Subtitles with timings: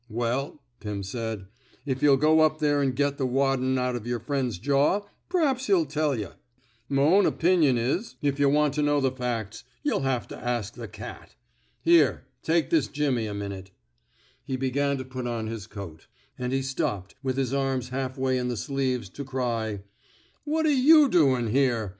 [0.09, 1.45] ''Well,'* Pim said,''
[1.91, 5.67] if yuh'U go up there an' get the waddin* out of yer friend's jaw, p'raps
[5.67, 6.31] he'll tell yuh.
[6.89, 10.01] M'own opinion is, if 90 ON CmCUMSTANTIAL EVIDENCE yuh want to know the facts, ynh^ll
[10.01, 11.29] have to ask the cat...•
[11.83, 13.67] Here, take this jimmy a minute/^
[14.43, 18.39] He began to put on his coat; and he stopped, with his arms half way
[18.39, 19.83] in the sleeves, to cry:
[20.47, 21.89] What^re you doin' here!